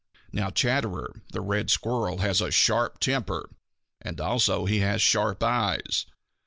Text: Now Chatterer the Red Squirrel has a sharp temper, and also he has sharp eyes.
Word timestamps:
Now 0.33 0.49
Chatterer 0.49 1.21
the 1.31 1.41
Red 1.41 1.69
Squirrel 1.69 2.21
has 2.21 2.41
a 2.41 2.49
sharp 2.49 2.99
temper, 2.99 3.51
and 4.01 4.19
also 4.19 4.65
he 4.65 4.79
has 4.79 4.99
sharp 4.99 5.43
eyes. 5.43 6.07